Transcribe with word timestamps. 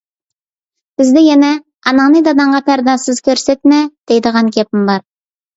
بىزدە 1.01 1.21
يەنە: 1.25 1.51
«ئاناڭنى 1.91 2.21
داداڭغا 2.29 2.63
پەردازسىز 2.71 3.21
كۆرسەتمە» 3.29 3.83
دەيدىغان 4.13 4.55
گەپمۇ 4.57 4.85
بار. 4.93 5.07